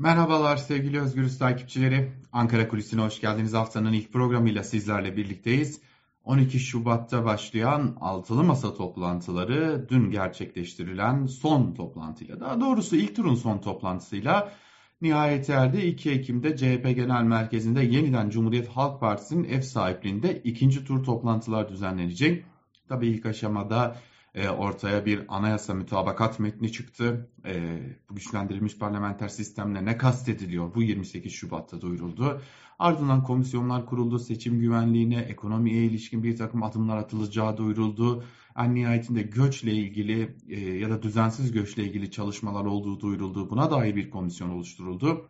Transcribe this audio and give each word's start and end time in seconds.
Merhabalar 0.00 0.56
sevgili 0.56 1.00
Özgürüz 1.00 1.38
takipçileri. 1.38 2.12
Ankara 2.32 2.68
Kulisi'ne 2.68 3.00
hoş 3.00 3.20
geldiniz. 3.20 3.54
Haftanın 3.54 3.92
ilk 3.92 4.12
programıyla 4.12 4.62
sizlerle 4.62 5.16
birlikteyiz. 5.16 5.80
12 6.24 6.60
Şubat'ta 6.60 7.24
başlayan 7.24 7.96
altılı 8.00 8.44
masa 8.44 8.74
toplantıları 8.74 9.86
dün 9.88 10.10
gerçekleştirilen 10.10 11.26
son 11.26 11.74
toplantıyla, 11.74 12.40
daha 12.40 12.60
doğrusu 12.60 12.96
ilk 12.96 13.16
turun 13.16 13.34
son 13.34 13.58
toplantısıyla 13.58 14.52
nihayet 15.00 15.50
erdi. 15.50 15.80
2 15.80 16.10
Ekim'de 16.10 16.56
CHP 16.56 16.96
Genel 16.96 17.22
Merkezi'nde 17.22 17.82
yeniden 17.82 18.30
Cumhuriyet 18.30 18.68
Halk 18.68 19.00
Partisi'nin 19.00 19.44
ev 19.44 19.60
sahipliğinde 19.60 20.40
ikinci 20.44 20.84
tur 20.84 21.04
toplantılar 21.04 21.68
düzenlenecek. 21.68 22.44
Tabii 22.88 23.06
ilk 23.06 23.26
aşamada 23.26 23.96
e, 24.34 24.48
ortaya 24.48 25.06
bir 25.06 25.24
anayasa 25.28 25.74
mütabakat 25.74 26.38
metni 26.38 26.72
çıktı. 26.72 27.30
E, 27.46 27.78
bu 28.10 28.14
güçlendirilmiş 28.14 28.78
parlamenter 28.78 29.28
sistemle 29.28 29.84
ne 29.84 29.96
kastediliyor? 29.96 30.74
Bu 30.74 30.82
28 30.82 31.32
Şubat'ta 31.32 31.80
duyuruldu. 31.80 32.42
Ardından 32.78 33.22
komisyonlar 33.24 33.86
kuruldu. 33.86 34.18
Seçim 34.18 34.60
güvenliğine, 34.60 35.18
ekonomiye 35.18 35.84
ilişkin 35.84 36.22
bir 36.22 36.36
takım 36.36 36.62
adımlar 36.62 36.96
atılacağı 36.96 37.56
duyuruldu. 37.56 38.24
En 38.56 38.74
nihayetinde 38.74 39.22
göçle 39.22 39.72
ilgili 39.72 40.36
e, 40.48 40.60
ya 40.60 40.90
da 40.90 41.02
düzensiz 41.02 41.52
göçle 41.52 41.84
ilgili 41.84 42.10
çalışmalar 42.10 42.64
olduğu 42.64 43.00
duyuruldu. 43.00 43.50
Buna 43.50 43.70
dair 43.70 43.96
bir 43.96 44.10
komisyon 44.10 44.50
oluşturuldu. 44.50 45.28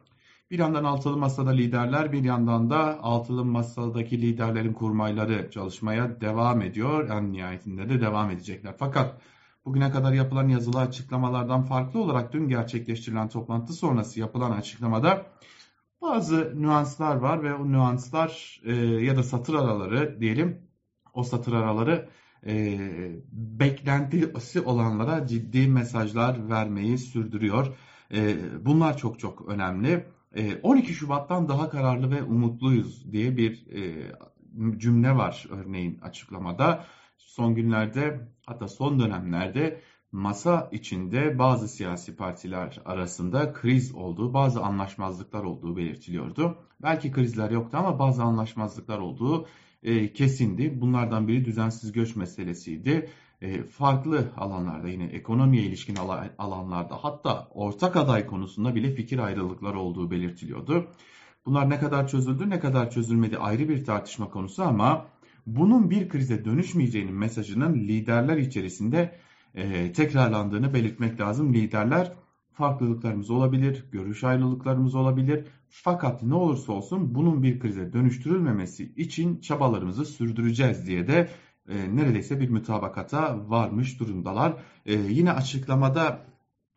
Bir 0.50 0.58
yandan 0.58 0.84
altılı 0.84 1.16
masada 1.16 1.50
liderler, 1.50 2.12
bir 2.12 2.24
yandan 2.24 2.70
da 2.70 3.02
altılı 3.02 3.44
masadaki 3.44 4.22
liderlerin 4.22 4.72
kurmayları 4.72 5.50
çalışmaya 5.50 6.20
devam 6.20 6.62
ediyor. 6.62 7.08
En 7.08 7.32
nihayetinde 7.32 7.88
de 7.88 8.00
devam 8.00 8.30
edecekler. 8.30 8.74
Fakat 8.78 9.20
bugüne 9.64 9.90
kadar 9.90 10.12
yapılan 10.12 10.48
yazılı 10.48 10.80
açıklamalardan 10.80 11.62
farklı 11.62 12.00
olarak 12.00 12.32
dün 12.32 12.48
gerçekleştirilen 12.48 13.28
toplantı 13.28 13.72
sonrası 13.72 14.20
yapılan 14.20 14.50
açıklamada 14.50 15.26
bazı 16.02 16.62
nüanslar 16.62 17.16
var 17.16 17.42
ve 17.42 17.54
o 17.54 17.72
nüanslar 17.72 18.60
e, 18.64 18.74
ya 18.76 19.16
da 19.16 19.22
satır 19.22 19.54
araları 19.54 20.20
diyelim 20.20 20.62
o 21.14 21.22
satır 21.22 21.52
araları 21.52 22.08
e, 22.46 22.78
beklentisi 23.32 24.60
olanlara 24.60 25.26
ciddi 25.26 25.68
mesajlar 25.68 26.48
vermeyi 26.50 26.98
sürdürüyor. 26.98 27.76
E, 28.14 28.36
bunlar 28.64 28.96
çok 28.96 29.18
çok 29.18 29.48
önemli. 29.48 30.06
12 30.62 30.90
ee, 30.90 30.94
Şubat'tan 30.94 31.48
daha 31.48 31.70
kararlı 31.70 32.10
ve 32.10 32.22
umutluyuz 32.22 33.12
diye 33.12 33.36
bir 33.36 33.66
e, 33.66 34.12
cümle 34.78 35.16
var 35.16 35.46
örneğin 35.50 35.98
açıklamada. 35.98 36.84
Son 37.18 37.54
günlerde 37.54 38.28
hatta 38.46 38.68
son 38.68 39.00
dönemlerde 39.00 39.80
masa 40.12 40.68
içinde 40.72 41.38
bazı 41.38 41.68
siyasi 41.68 42.16
partiler 42.16 42.82
arasında 42.84 43.52
kriz 43.52 43.94
olduğu, 43.94 44.34
bazı 44.34 44.62
anlaşmazlıklar 44.62 45.44
olduğu 45.44 45.76
belirtiliyordu. 45.76 46.58
Belki 46.82 47.12
krizler 47.12 47.50
yoktu 47.50 47.76
ama 47.76 47.98
bazı 47.98 48.22
anlaşmazlıklar 48.22 48.98
olduğu 48.98 49.46
e, 49.82 50.12
kesindi. 50.12 50.80
Bunlardan 50.80 51.28
biri 51.28 51.44
düzensiz 51.44 51.92
göç 51.92 52.16
meselesiydi. 52.16 53.10
E, 53.42 53.62
farklı 53.62 54.32
alanlarda 54.36 54.88
yine 54.88 55.04
ekonomiye 55.04 55.62
ilişkin 55.62 55.96
alanlarda 56.38 57.04
hatta 57.04 57.48
ortak 57.54 57.96
aday 57.96 58.26
konusunda 58.26 58.74
bile 58.74 58.94
fikir 58.94 59.18
ayrılıkları 59.18 59.78
olduğu 59.78 60.10
belirtiliyordu. 60.10 60.86
Bunlar 61.46 61.70
ne 61.70 61.78
kadar 61.78 62.08
çözüldü 62.08 62.50
ne 62.50 62.60
kadar 62.60 62.90
çözülmedi 62.90 63.38
ayrı 63.38 63.68
bir 63.68 63.84
tartışma 63.84 64.30
konusu 64.30 64.62
ama 64.62 65.06
bunun 65.46 65.90
bir 65.90 66.08
krize 66.08 66.44
dönüşmeyeceğinin 66.44 67.14
mesajının 67.14 67.74
liderler 67.74 68.36
içerisinde 68.36 69.18
e, 69.54 69.92
tekrarlandığını 69.92 70.74
belirtmek 70.74 71.20
lazım. 71.20 71.54
Liderler 71.54 72.12
farklılıklarımız 72.52 73.30
olabilir, 73.30 73.84
görüş 73.92 74.24
ayrılıklarımız 74.24 74.94
olabilir. 74.94 75.46
Fakat 75.68 76.22
ne 76.22 76.34
olursa 76.34 76.72
olsun 76.72 77.14
bunun 77.14 77.42
bir 77.42 77.60
krize 77.60 77.92
dönüştürülmemesi 77.92 78.92
için 78.96 79.40
çabalarımızı 79.40 80.04
sürdüreceğiz 80.04 80.86
diye 80.86 81.06
de 81.06 81.28
e, 81.70 81.96
neredeyse 81.96 82.40
bir 82.40 82.48
mütabakata 82.48 83.50
varmış 83.50 84.00
durumdalar. 84.00 84.56
E, 84.86 84.94
yine 84.94 85.32
açıklamada 85.32 86.26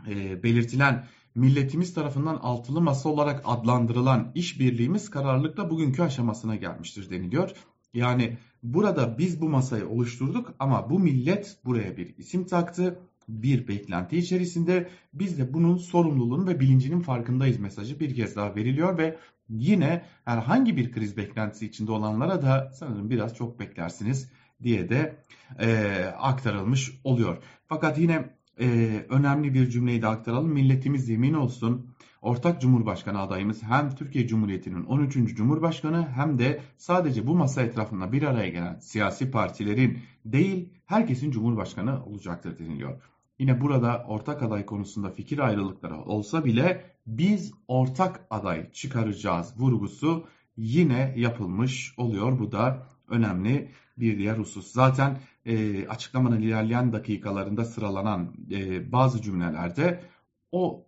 e, 0.10 0.44
belirtilen 0.44 1.06
milletimiz 1.36 1.94
tarafından 1.94 2.36
altılı 2.36 2.82
masa 2.82 3.10
olarak 3.10 3.42
adlandırılan 3.46 4.32
işbirliğimiz 4.36 5.10
kararlılıkla 5.10 5.70
bugünkü 5.70 6.02
aşamasına 6.02 6.56
gelmiştir 6.56 7.10
deniliyor. 7.10 7.52
Yani 7.94 8.38
burada 8.64 9.18
biz 9.18 9.42
bu 9.42 9.50
masayı 9.50 9.88
oluşturduk 9.88 10.54
ama 10.60 10.90
bu 10.90 11.00
millet 11.00 11.58
buraya 11.66 11.98
bir 11.98 12.18
isim 12.18 12.46
taktı. 12.46 13.00
Bir 13.30 13.68
beklenti 13.68 14.18
içerisinde 14.18 14.90
biz 15.14 15.38
de 15.38 15.54
bunun 15.54 15.78
sorumluluğunun 15.78 16.48
ve 16.48 16.60
bilincinin 16.60 17.00
farkındayız 17.00 17.60
mesajı 17.60 18.00
bir 18.00 18.16
kez 18.16 18.36
daha 18.36 18.56
veriliyor 18.56 18.98
ve 18.98 19.18
yine 19.50 20.06
herhangi 20.26 20.78
bir 20.78 20.92
kriz 20.92 21.18
beklentisi 21.18 21.66
içinde 21.66 21.92
olanlara 21.92 22.42
da 22.42 22.72
sanırım 22.74 23.10
biraz 23.10 23.36
çok 23.36 23.60
beklersiniz 23.60 24.30
diye 24.64 24.90
de 24.90 25.16
e, 25.60 25.88
aktarılmış 26.18 26.92
oluyor. 27.04 27.38
Fakat 27.68 27.98
yine 27.98 28.30
e, 28.60 28.66
önemli 29.10 29.54
bir 29.54 29.70
cümleyi 29.70 30.02
de 30.02 30.08
aktaralım. 30.08 30.52
Milletimiz 30.52 31.10
yemin 31.10 31.34
olsun 31.34 31.94
ortak 32.22 32.62
Cumhurbaşkanı 32.62 33.22
adayımız 33.22 33.64
hem 33.64 33.96
Türkiye 33.96 34.28
Cumhuriyeti'nin 34.28 34.84
13. 34.84 35.36
Cumhurbaşkanı 35.36 36.10
hem 36.10 36.40
de 36.40 36.62
sadece 36.78 37.28
bu 37.28 37.36
masa 37.36 37.62
etrafında 37.62 38.12
bir 38.12 38.24
araya 38.24 38.50
gelen 38.50 38.80
siyasi 38.80 39.32
partilerin 39.32 40.00
değil 40.26 40.70
herkesin 40.86 41.32
Cumhurbaşkanı 41.32 42.06
olacaktır 42.06 42.60
deniliyor. 42.60 43.02
Yine 43.40 43.62
burada 43.62 44.06
ortak 44.08 44.44
aday 44.44 44.66
konusunda 44.66 45.10
fikir 45.12 45.40
ayrılıkları 45.40 45.98
olsa 45.98 46.46
bile 46.46 46.86
biz 47.08 47.54
ortak 47.68 48.28
aday 48.30 48.72
çıkaracağız 48.72 49.54
vurgusu 49.60 50.28
yine 50.58 51.14
yapılmış 51.18 51.94
oluyor. 51.98 52.40
Bu 52.40 52.52
da 52.52 52.88
önemli 53.08 53.72
bir 53.98 54.18
diğer 54.18 54.38
husus. 54.38 54.72
Zaten 54.72 55.18
e, 55.46 55.88
açıklamanın 55.88 56.42
ilerleyen 56.42 56.94
dakikalarında 56.94 57.66
sıralanan 57.66 58.34
e, 58.52 58.92
bazı 58.92 59.22
cümlelerde 59.22 60.04
o 60.52 60.86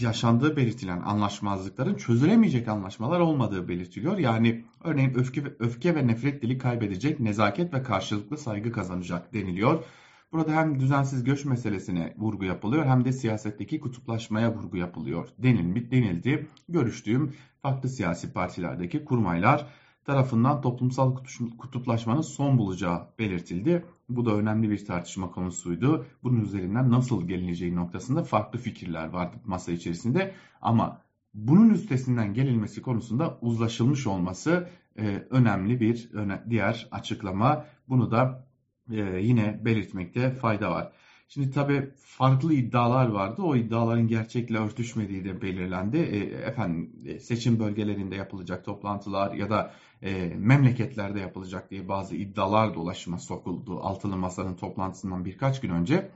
yaşandığı 0.00 0.56
belirtilen 0.56 1.00
anlaşmazlıkların 1.00 1.94
çözülemeyecek 1.94 2.68
anlaşmalar 2.68 3.20
olmadığı 3.20 3.68
belirtiliyor. 3.68 4.18
Yani 4.18 4.64
örneğin 4.84 5.14
öfke, 5.14 5.42
öfke 5.58 5.94
ve 5.94 6.06
nefret 6.06 6.42
dili 6.42 6.58
kaybedecek, 6.58 7.20
nezaket 7.20 7.74
ve 7.74 7.82
karşılıklı 7.82 8.38
saygı 8.38 8.72
kazanacak 8.72 9.34
deniliyor. 9.34 9.84
Burada 10.32 10.52
hem 10.52 10.80
düzensiz 10.80 11.24
göç 11.24 11.44
meselesine 11.44 12.14
vurgu 12.16 12.44
yapılıyor 12.44 12.86
hem 12.86 13.04
de 13.04 13.12
siyasetteki 13.12 13.80
kutuplaşmaya 13.80 14.54
vurgu 14.54 14.76
yapılıyor 14.76 15.28
denildi. 15.38 16.46
Görüştüğüm 16.68 17.34
farklı 17.62 17.88
siyasi 17.88 18.32
partilerdeki 18.32 19.04
kurmaylar 19.04 19.66
tarafından 20.08 20.60
toplumsal 20.60 21.16
kutuplaşmanın 21.58 22.20
son 22.20 22.58
bulacağı 22.58 23.08
belirtildi. 23.18 23.84
Bu 24.08 24.26
da 24.26 24.34
önemli 24.34 24.70
bir 24.70 24.86
tartışma 24.86 25.30
konusuydu. 25.30 26.06
Bunun 26.22 26.40
üzerinden 26.40 26.90
nasıl 26.90 27.28
gelineceği 27.28 27.76
noktasında 27.76 28.24
farklı 28.24 28.58
fikirler 28.58 29.08
vardı 29.08 29.36
masa 29.44 29.72
içerisinde. 29.72 30.34
Ama 30.62 31.02
bunun 31.34 31.70
üstesinden 31.70 32.34
gelinmesi 32.34 32.82
konusunda 32.82 33.38
uzlaşılmış 33.40 34.06
olması 34.06 34.68
e, 34.98 35.26
önemli 35.30 35.80
bir 35.80 36.10
öne, 36.12 36.42
diğer 36.50 36.88
açıklama. 36.90 37.64
Bunu 37.88 38.10
da 38.10 38.46
e, 38.90 39.00
yine 39.20 39.60
belirtmekte 39.64 40.30
fayda 40.30 40.70
var. 40.70 40.92
Şimdi 41.30 41.50
tabii 41.50 41.90
farklı 41.96 42.54
iddialar 42.54 43.08
vardı. 43.08 43.42
O 43.42 43.56
iddiaların 43.56 44.08
gerçekle 44.08 44.58
örtüşmediği 44.58 45.24
de 45.24 45.42
belirlendi. 45.42 45.96
E, 45.96 46.18
efendim 46.48 46.92
e, 47.06 47.20
seçim 47.20 47.58
bölgelerinde 47.58 48.16
yapılacak 48.16 48.64
toplantılar 48.64 49.34
ya 49.34 49.50
da 49.50 49.74
e, 50.02 50.34
memleketlerde 50.36 51.20
yapılacak 51.20 51.70
diye 51.70 51.88
bazı 51.88 52.16
iddialar 52.16 52.74
dolaşıma 52.74 53.18
sokuldu. 53.18 53.80
Altılı 53.80 54.16
Masa'nın 54.16 54.54
toplantısından 54.54 55.24
birkaç 55.24 55.60
gün 55.60 55.70
önce. 55.70 56.10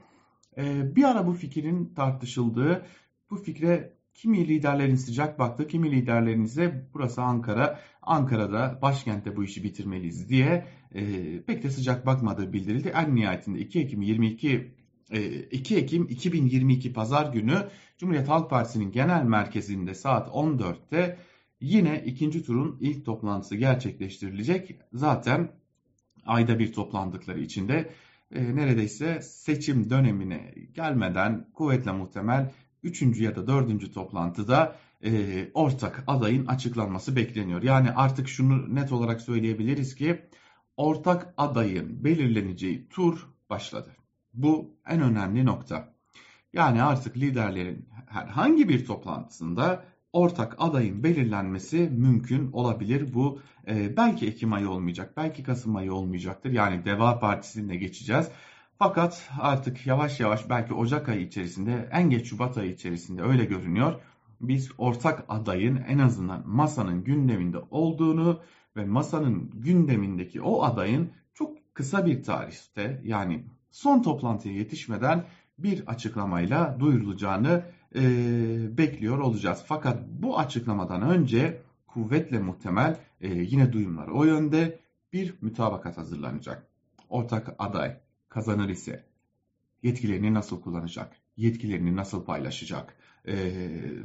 E, 0.57 0.95
bir 0.95 1.03
ara 1.03 1.27
bu 1.27 1.33
fikrin 1.33 1.93
tartışıldığı, 1.95 2.85
bu 3.29 3.35
fikre 3.35 3.93
kimi 4.13 4.47
liderlerin 4.47 4.95
sıcak 4.95 5.39
baktı, 5.39 5.67
kimi 5.67 5.91
liderlerin 5.91 6.43
ise 6.43 6.89
burası 6.93 7.21
Ankara, 7.21 7.79
Ankara'da 8.01 8.79
başkentte 8.81 9.35
bu 9.35 9.43
işi 9.43 9.63
bitirmeliyiz 9.63 10.29
diye 10.29 10.65
e, 10.91 11.03
pek 11.41 11.63
de 11.63 11.69
sıcak 11.69 12.05
bakmadığı 12.05 12.53
bildirildi. 12.53 12.93
En 12.95 13.15
nihayetinde 13.15 13.59
2 13.59 13.79
Ekim 13.79 14.01
22 14.01 14.82
2 15.13 15.77
Ekim 15.77 16.07
2022 16.09 16.93
Pazar 16.93 17.33
günü 17.33 17.67
Cumhuriyet 17.97 18.29
Halk 18.29 18.49
Partisi'nin 18.49 18.91
genel 18.91 19.23
merkezinde 19.23 19.93
saat 19.93 20.27
14'te 20.27 21.17
yine 21.61 22.03
ikinci 22.05 22.45
turun 22.45 22.77
ilk 22.81 23.05
toplantısı 23.05 23.55
gerçekleştirilecek. 23.55 24.75
Zaten 24.93 25.51
ayda 26.25 26.59
bir 26.59 26.73
toplandıkları 26.73 27.39
içinde 27.39 27.89
e, 28.31 28.55
neredeyse 28.55 29.21
seçim 29.21 29.89
dönemine 29.89 30.53
gelmeden 30.73 31.47
kuvvetle 31.53 31.91
muhtemel 31.91 32.51
3. 32.83 33.01
ya 33.19 33.35
da 33.35 33.47
4. 33.47 33.93
toplantıda 33.93 34.75
e, 35.03 35.11
ortak 35.53 36.03
adayın 36.07 36.45
açıklanması 36.45 37.15
bekleniyor. 37.15 37.63
Yani 37.63 37.91
artık 37.91 38.27
şunu 38.27 38.75
net 38.75 38.91
olarak 38.91 39.21
söyleyebiliriz 39.21 39.95
ki 39.95 40.21
ortak 40.77 41.33
adayın 41.37 42.03
belirleneceği 42.03 42.89
tur 42.89 43.27
başladı. 43.49 43.95
Bu 44.33 44.75
en 44.87 45.01
önemli 45.01 45.45
nokta. 45.45 45.93
Yani 46.53 46.83
artık 46.83 47.17
liderlerin 47.17 47.89
herhangi 48.05 48.69
bir 48.69 48.85
toplantısında 48.85 49.85
ortak 50.13 50.55
adayın 50.57 51.03
belirlenmesi 51.03 51.77
mümkün 51.77 52.51
olabilir. 52.51 53.13
Bu 53.13 53.41
e, 53.67 53.97
belki 53.97 54.27
Ekim 54.27 54.53
ayı 54.53 54.69
olmayacak, 54.69 55.13
belki 55.17 55.43
Kasım 55.43 55.75
ayı 55.75 55.93
olmayacaktır. 55.93 56.51
Yani 56.51 56.85
Deva 56.85 57.19
Partisi'ne 57.19 57.75
geçeceğiz. 57.75 58.29
Fakat 58.79 59.29
artık 59.39 59.87
yavaş 59.87 60.19
yavaş 60.19 60.49
belki 60.49 60.73
Ocak 60.73 61.09
ayı 61.09 61.21
içerisinde, 61.21 61.89
en 61.91 62.09
geç 62.09 62.27
Şubat 62.27 62.57
ayı 62.57 62.71
içerisinde 62.71 63.21
öyle 63.21 63.45
görünüyor. 63.45 64.01
Biz 64.41 64.71
ortak 64.77 65.25
adayın 65.29 65.83
en 65.87 65.99
azından 65.99 66.43
masanın 66.49 67.03
gündeminde 67.03 67.57
olduğunu 67.71 68.41
ve 68.75 68.85
masanın 68.85 69.51
gündemindeki 69.53 70.41
o 70.41 70.63
adayın 70.63 71.11
çok 71.33 71.75
kısa 71.75 72.05
bir 72.05 72.23
tarihte 72.23 73.01
yani 73.03 73.45
son 73.73 74.01
toplantıya 74.01 74.53
yetişmeden 74.53 75.25
bir 75.57 75.87
açıklamayla 75.87 76.77
duyurulacağını 76.79 77.63
e, 77.95 78.01
bekliyor 78.77 79.19
olacağız. 79.19 79.63
Fakat 79.67 80.03
bu 80.09 80.39
açıklamadan 80.39 81.01
önce 81.01 81.61
kuvvetle 81.87 82.39
muhtemel 82.39 82.97
e, 83.21 83.27
yine 83.27 83.73
duyumlar 83.73 84.07
o 84.07 84.23
yönde 84.23 84.79
bir 85.13 85.33
mütabakat 85.41 85.97
hazırlanacak. 85.97 86.67
Ortak 87.09 87.55
aday 87.59 87.97
kazanır 88.29 88.69
ise 88.69 89.05
yetkilerini 89.83 90.33
nasıl 90.33 90.61
kullanacak? 90.61 91.15
Yetkilerini 91.37 91.95
nasıl 91.95 92.25
paylaşacak? 92.25 92.95
E, 93.27 93.53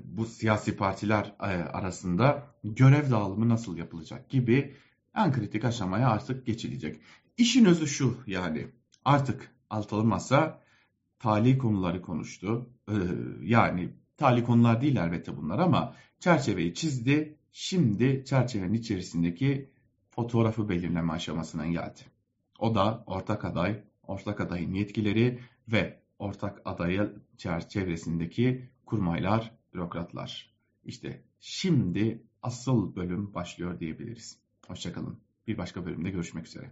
bu 0.05 0.27
siyasi 0.27 0.77
partiler 0.77 1.35
e, 1.41 1.45
arasında 1.45 2.47
görev 2.65 3.11
dağılımı 3.11 3.49
nasıl 3.49 3.77
yapılacak 3.77 4.31
gibi 4.31 4.75
en 5.15 5.33
kritik 5.33 5.65
aşamaya 5.65 6.09
artık 6.09 6.47
geçilecek. 6.47 7.01
İşin 7.37 7.65
özü 7.65 7.87
şu 7.87 8.17
yani 8.27 8.67
artık 9.05 9.51
altılı 9.71 10.05
masa 10.05 10.63
tali 11.19 11.59
konuları 11.59 12.03
konuştu. 12.03 12.71
Ee, 12.89 12.95
yani 13.43 13.91
tali 14.17 14.45
konular 14.45 14.81
değil 14.81 14.97
elbette 14.97 15.37
bunlar 15.37 15.59
ama 15.59 15.95
çerçeveyi 16.21 16.75
çizdi. 16.75 17.39
Şimdi 17.53 18.25
çerçevenin 18.25 18.75
içerisindeki 18.75 19.71
fotoğrafı 20.11 20.69
belirleme 20.69 21.13
aşamasına 21.13 21.67
geldi. 21.67 22.01
O 22.59 22.75
da 22.75 23.05
ortak 23.07 23.45
aday, 23.45 23.85
ortak 24.03 24.41
adayın 24.41 24.75
yetkileri 24.75 25.41
ve 25.69 26.01
ortak 26.19 26.63
adayı 26.65 27.15
çevresindeki 27.69 28.69
kurmaylar, 28.87 29.55
bürokratlar. 29.75 30.55
İşte 30.85 31.23
şimdi 31.41 32.23
asıl 32.43 32.97
bölüm 32.97 33.35
başlıyor 33.35 33.81
diyebiliriz. 33.81 34.39
Hoşçakalın. 34.67 35.19
Bir 35.47 35.59
başka 35.59 35.87
bölümde 35.87 36.11
görüşmek 36.11 36.47
üzere. 36.47 36.71